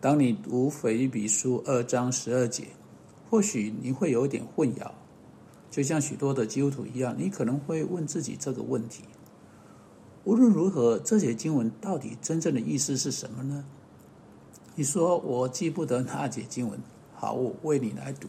[0.00, 2.68] 当你读腓立比书二章十二节，
[3.28, 4.92] 或许你会有一点混淆，
[5.72, 9.02] 就像许多的基督徒一样，你可能会问自己这个问题：
[10.22, 13.64] 无论如何，这节经文到底真正的意思是什么呢？
[14.76, 16.78] 你说我记不得那节经文，
[17.12, 18.28] 好，我为你来读。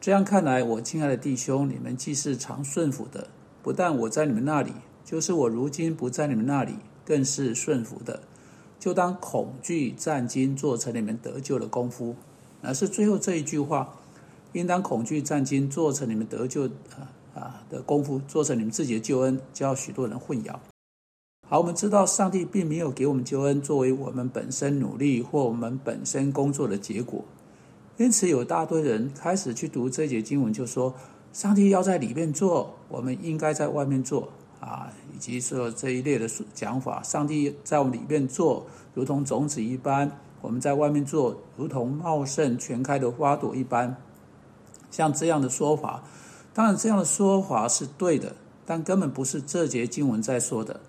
[0.00, 3.28] 这样看来，我亲爱的弟兄，你们既是常顺服的，
[3.62, 4.72] 不但我在你们那里，
[5.04, 8.22] 就是我如今不在你们那里，更是顺服的。
[8.78, 12.14] 就当恐惧战惊做成你们得救的功夫，
[12.62, 13.96] 而是最后这一句话，
[14.52, 20.54] 应当恐惧战惊做成你们得救啊啊的功夫，做成你们自己的救恩，叫许多人混淆。
[21.48, 27.24] 好，我们知道上帝并没有给我们救恩作为我们本身努力或我们本身工作的结果，
[27.96, 30.94] 因此有大堆人开始去读这节经文，就说
[31.32, 34.28] 上帝要在里面做，我们应该在外面做。
[34.60, 40.08] 啊，以及说这一类的讲法，上帝在我们里面做，如同种子一般；
[40.40, 43.96] 我们在外面做，如同茂盛全开的花朵一般。
[44.90, 46.02] 像这样的说法，
[46.52, 48.34] 当然这样的说法是对的，
[48.66, 50.80] 但根本不是这节经文在说的。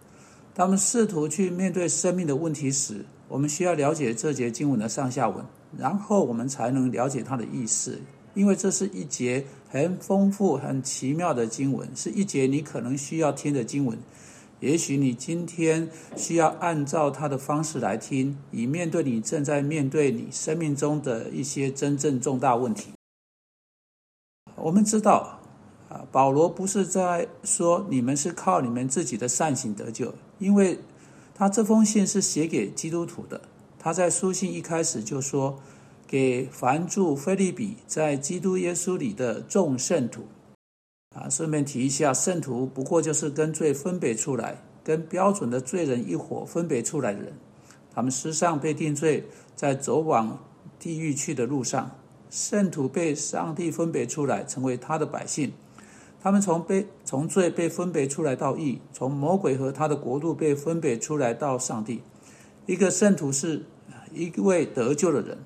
[0.53, 5.45] 当我们试图去面对生命的问题时，我们需要了解这节经文的上下文，
[5.77, 8.01] 然后我们才能了解它的意思。
[8.39, 13.99] 因为这是一节很丰富、很奇妙的经文，是一节你可能需要听的经文。
[14.61, 22.93] 也许你今天需要按照它的方式来听，以面对你正在面对你生命中的一些真正重大问题。
[24.55, 25.41] 我们知道，
[25.89, 30.15] 啊，保罗不是在说你们是靠你们自己的善行得救。
[30.37, 30.79] 因为
[31.35, 33.41] 他这封信是写给基督徒的，
[33.77, 35.59] 他在书信一开始就说
[36.09, 40.23] ：“给凡住菲利比在基督耶稣里的众圣徒。”
[41.15, 47.33] 啊，顺便提一下，圣徒不过就是跟罪分别出来、跟标准的罪人一伙分别出来的人。
[47.93, 49.23] 他们世上被定罪，
[49.55, 50.43] 在走往
[50.79, 51.91] 地狱去的路上，
[52.31, 55.51] 圣徒被上帝分别出来，成为他的百姓。
[56.21, 62.01] 他们从被从罪被分别出来到义，从魔鬼和他的国度被分别出来到上帝。
[62.65, 63.63] 一个圣徒是
[64.13, 65.37] 一位得救的人，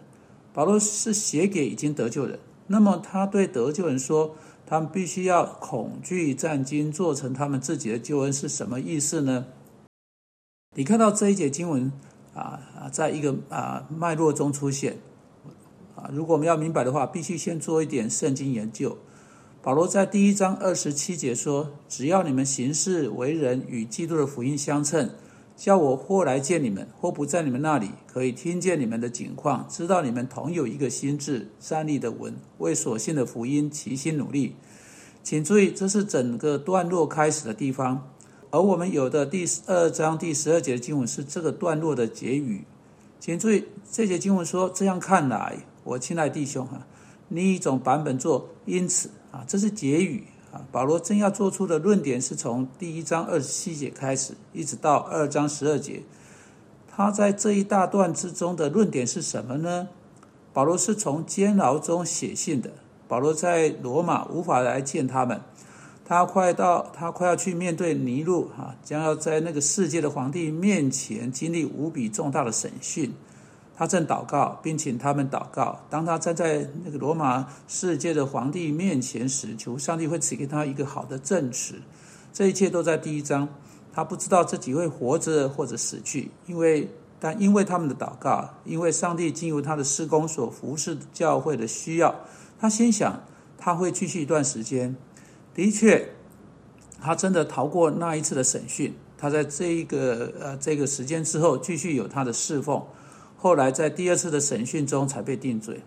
[0.53, 2.39] 保罗是写给已经得救人。
[2.67, 9.47] 那么他对得救人说，他们必须要恐惧战惊，做成他们自己的救恩，是什么意思呢？
[10.75, 11.91] 你看到这一节经文
[12.33, 14.97] 啊啊，在一个啊脉络中出现
[15.95, 18.97] 啊，如果我们要明白的话，必须先做一点圣经研究。
[19.61, 25.11] 保罗在第一章二十七节说：“只要你们行事为人与基督的福音相称，
[25.55, 34.55] 叫我或来见你们，或不在你们那里，可以听见你们的景况，知道你们同有一个心智，站立的稳，为所信的福音齐心努力。”
[35.23, 38.09] 请注意，这是整个段落开始的地方，
[38.51, 42.65] 而我们有的第二章第十二节的经文是这个段落的结语。
[43.19, 46.85] 请注意，这节经文说：“这样看来，我亲爱弟兄哈，
[47.29, 50.25] 另一种版本做因此。”啊，这是结语
[50.71, 56.03] 保罗正要做出的论点是从第一章二十七节开始，一直到二章十二节。
[56.95, 59.87] 他在这一大段之中的论点是什么呢？
[60.53, 62.71] 保罗是从监牢中写信的。
[63.07, 65.41] 保罗在罗马无法来见他们，
[66.05, 73.13] 他快到，他快要去面对尼禄啊，将要在那个世界的皇帝面前经历无比重大的审讯。
[73.75, 75.79] 他正祷告，并请他们祷告。
[75.89, 81.75] 当他站在那个罗马世界的皇帝面前时，求上帝会赐给他一个好的证词。
[82.31, 83.47] 这一切都在第一章。
[83.95, 86.89] 他不知道自己会活着或者死去，因为
[87.19, 92.16] 但因为他们的祷告，因为上帝进入他的施工所服侍教会的需要，
[92.59, 93.22] 他心想
[93.56, 94.95] 他会继续一段时间。
[95.53, 96.09] 的确，
[97.00, 98.91] 他真的逃过那一次的审讯。
[99.16, 102.83] 他在这一个呃这个时间之后，继续有他的侍奉。
[103.43, 105.81] 后来在第二次的审讯中才被定罪，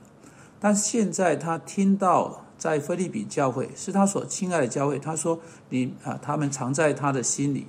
[0.60, 5.40] 但现在他听到在菲利比教会是他所亲爱的教会，他说
[5.70, 7.66] ：“你啊，他们藏在他的心里。”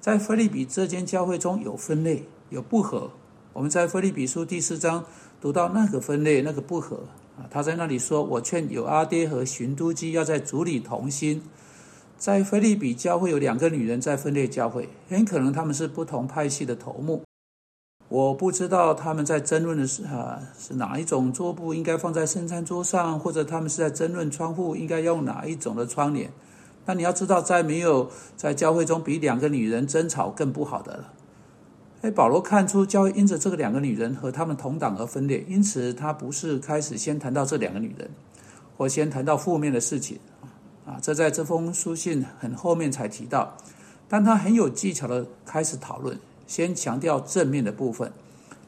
[0.00, 3.10] 在菲利比这间教会中有分类，有不和。
[3.52, 5.04] 我们在菲利比书第四章
[5.40, 6.98] 读到那个分类，那个不和
[7.36, 11.42] 啊，他在那里说：“我劝有阿爹和寻都基要在主里同心。”
[12.16, 17.24] 在菲利比教会有两个女人在分裂教会，很可能他们是不同派系的头目。
[18.08, 26.30] 我不知道他们在争论的是啊是哪一种桌布应该放在圣餐桌上，或者他们是在争论窗户应该用哪一种的窗帘。
[26.86, 31.12] 那你要知道，在没有在教会中比两个女人争吵更不好的了。
[32.02, 38.10] 哎，保罗看出教会因着这个两个女人和他们同党而分裂，因此他不是开始先谈到这两个女人，
[38.76, 40.18] 或先谈到负面的事情
[40.84, 40.98] 啊。
[41.00, 43.56] 这在这封书信很后面才提到，
[44.06, 46.20] 但他很有技巧的开始讨论。
[46.46, 48.12] 先强调正面的部分，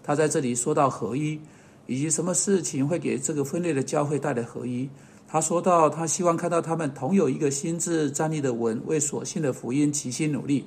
[0.02, 1.40] 他在这里说到合一，
[1.86, 4.88] 以及什么事情会给这个分裂的教会带来合一。
[5.28, 10.66] 他说到，他希望看到他们同有一个心智站立的稳，为所信的福音齐心努力。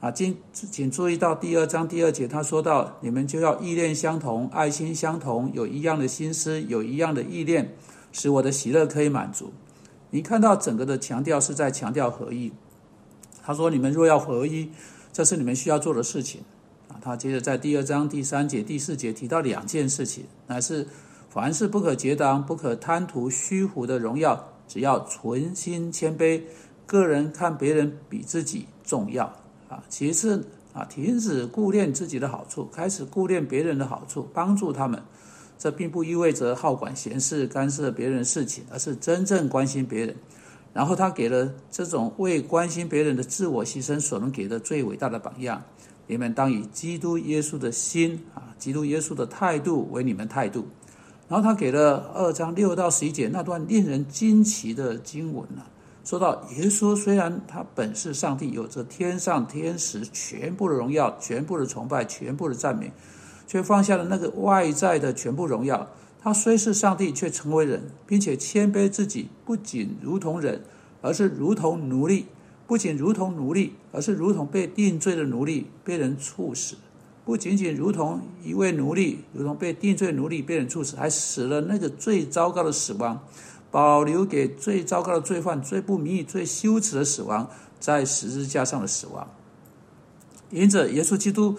[0.00, 7.74] 啊，请请注意到第二章第二节，他说到，你们就要意念相同，爱心相同，有一样的心思，有一样的意念，
[8.12, 9.52] 使我的喜乐可以满足。
[10.10, 12.52] 你看到整个的强调是在强调合一。
[13.42, 14.70] 他说，你们若要合一，
[15.18, 16.42] 这是你们需要做的事情。
[16.86, 20.86] 啊，他接着在第二章第三节、第四节提到两件事情，乃是。
[21.28, 26.42] 凡事不可结党，不可贪图虚浮的荣耀，只要存心谦卑，
[26.86, 29.26] 个人看别人比自己重要
[29.68, 29.82] 啊。
[29.88, 35.02] 其次啊，停止顾念自己的好处，开始顾念别人的好处，帮助他们。
[35.58, 40.16] 这并不意味着好管闲事、干涉别人事情，而是真正关心别人。
[40.78, 45.60] 然后他给了这种为关心别人的自我牺牲所能给的最伟大的榜样。
[46.06, 50.68] 你们当以基督耶稣的心啊，基督耶稣的态度为你们态度。
[51.28, 55.62] 然后他给了二章六到十一节那段令人惊奇的经文呢，
[56.04, 62.92] 说到耶稣虽然他本是上帝，有着天上天使全部的荣耀、全部的崇拜、全部的赞美，
[63.48, 65.88] 却放下了那个外在的全部荣耀。
[66.28, 70.62] 他虽是上帝，却成为人，并且谦卑自己，不仅如同人，
[71.00, 72.26] 而是如同奴隶；
[72.66, 76.76] 不仅如同奴隶，而是如同被定罪的奴隶，被人处死。
[77.24, 83.24] 不仅仅如同一位奴隶，如同被定罪奴隶被人处死，还死了那个最糟糕的死亡，
[83.70, 87.48] 保留给最糟糕的罪犯、最不名誉、最羞耻的死亡，
[87.80, 89.26] 在十字架上的死亡。
[90.50, 91.56] 因此，耶稣基督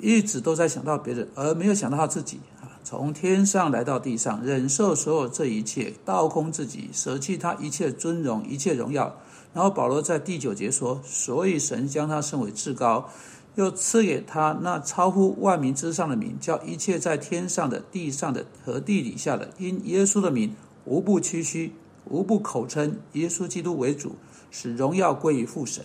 [0.00, 2.38] 一直都在想到别人，而没有想到他自己！
[2.88, 9.12] 从天上来到地上，忍受所有这一切，倒空自己，舍弃他一切尊荣、一切荣耀。
[9.52, 13.10] 然后保罗在第九节说：“所以神将他升为至高。”
[13.56, 20.54] 又赐给他那超乎万民之上的名，叫一切在天上的、地上的和地底下的，因耶稣的名，
[20.84, 21.72] 无不屈膝，
[22.04, 24.14] 无不口称耶稣基督为主，
[24.52, 25.84] 使荣耀归于父神。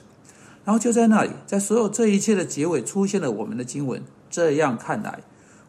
[0.64, 4.04] 然后就在那里，在所有这一切的结尾，出现了我们的经文。
[4.30, 5.24] 这样看来，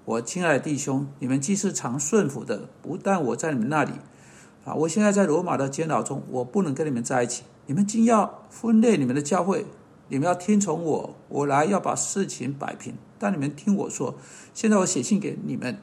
[0.05, 3.93] 我亲爱的弟兄，你们既是常顺服的，不但我在你们那里，
[4.65, 9.65] 啊，我现在在罗马的监牢中，我不能跟你们在一起，你们竟要分裂你们的教会。
[10.09, 12.93] 你们要听从我，我来要把事情摆平。
[13.19, 14.15] 但你们听我说，
[14.53, 15.79] 现在我写信给你们，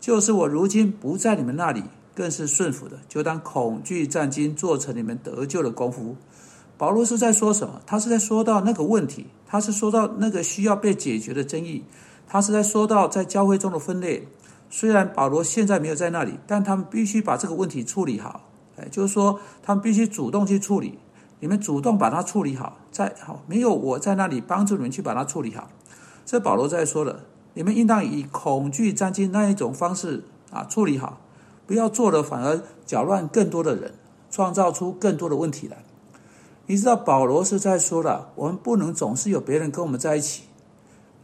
[0.00, 6.16] 就是我如今不在你们那里，更是顺服的，就当恐惧战惊，做成你们得救的功夫。
[6.76, 7.80] 保罗是在说什么？
[7.86, 11.84] 他是在说到那个问题，他是说到那个需要被解决的争议，
[12.28, 14.28] 他是在说到在教会中的分裂。
[14.70, 18.42] 虽然保罗现在没有在那里，但他们必须把这个问题处理好。
[18.76, 20.98] 哎，就是说，他们必须主动去处理。
[21.40, 25.70] 你们主动把它处理好，在好没有我在那里帮助你们去把它处理好。
[26.26, 27.20] 这保罗在说了，
[27.54, 31.18] 你们应当以恐惧战惊那一种方式啊处理好，
[31.66, 33.94] 不要做了反而搅乱更多的人，
[34.30, 35.78] 创造出更多的问题来。
[36.66, 40.42] 你知道保罗是在说了，我们不能总是有别人跟我们在一起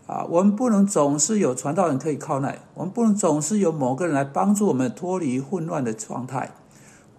[0.06, 6.50] 啊，我们不能总是有传道人可以靠赖，我们不能总是有某个人来帮助我们脱离混乱的状态。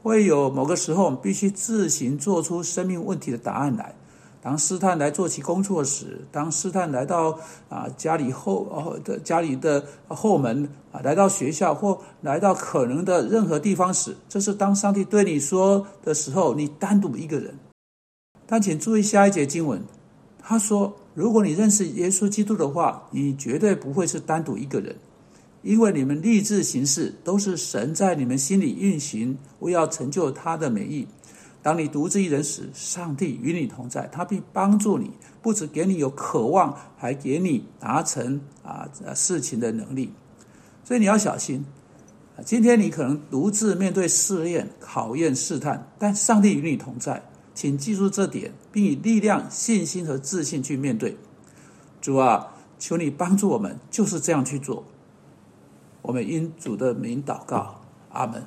[0.03, 3.95] 会有某个时候，我们必须自行做出生命问题的答案来。
[4.39, 17.57] 当试探来做其工作时，当试探来到啊家里后哦的家里的后门啊，来到学校或来到可能的任何地方时，这是当上帝对你说的时候，你单独一个人。
[18.45, 19.81] 但请注意下一节经文，
[20.39, 24.95] 他说：如果你认识耶稣基督的话，你绝对不会是单独一个人。
[25.63, 31.07] 因为你们立志行事，都是神在你们心里运行，为要成就他的美意。
[31.63, 35.09] 当你独自一人时，上帝与你同在，他必帮助你，
[35.41, 40.11] 不止给你有渴望，还给你达成啊事情的能力。
[40.83, 41.65] 所以你要小心。
[42.43, 47.23] 今天你可能独自面对试验、考验、试探，但上帝与你同在，
[47.55, 51.17] 请记住这点，并以力量、信心和自信去面对。
[52.01, 54.83] 主啊，求你帮助我们，就是这样去做。
[56.03, 58.45] 我们因主的名祷告，阿门。